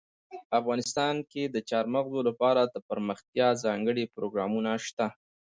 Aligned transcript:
افغانستان 0.59 1.15
کې 1.31 1.43
د 1.55 1.57
چار 1.69 1.85
مغز 1.93 2.13
لپاره 2.29 2.61
دپرمختیا 2.75 3.47
ځانګړي 3.63 4.05
پروګرامونه 4.15 4.71
شته. 4.85 5.07